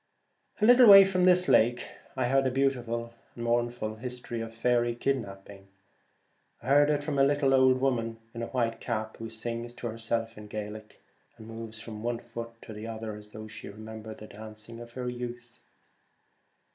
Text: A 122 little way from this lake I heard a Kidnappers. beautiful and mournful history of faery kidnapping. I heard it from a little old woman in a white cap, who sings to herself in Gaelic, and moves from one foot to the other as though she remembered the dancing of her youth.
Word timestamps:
A 0.59 0.65
122 0.65 0.65
little 0.65 0.91
way 0.91 1.05
from 1.05 1.25
this 1.25 1.47
lake 1.47 1.87
I 2.17 2.25
heard 2.25 2.47
a 2.47 2.49
Kidnappers. 2.49 2.55
beautiful 2.55 3.13
and 3.35 3.43
mournful 3.43 3.95
history 3.97 4.41
of 4.41 4.51
faery 4.51 4.95
kidnapping. 4.95 5.67
I 6.63 6.69
heard 6.69 6.89
it 6.89 7.03
from 7.03 7.19
a 7.19 7.23
little 7.23 7.53
old 7.53 7.79
woman 7.79 8.17
in 8.33 8.41
a 8.41 8.47
white 8.47 8.79
cap, 8.79 9.17
who 9.17 9.29
sings 9.29 9.75
to 9.75 9.85
herself 9.85 10.39
in 10.39 10.47
Gaelic, 10.47 10.97
and 11.37 11.47
moves 11.47 11.81
from 11.81 12.01
one 12.01 12.17
foot 12.17 12.59
to 12.63 12.73
the 12.73 12.87
other 12.87 13.15
as 13.15 13.29
though 13.29 13.47
she 13.47 13.69
remembered 13.69 14.17
the 14.17 14.25
dancing 14.25 14.79
of 14.79 14.93
her 14.93 15.07
youth. 15.07 15.59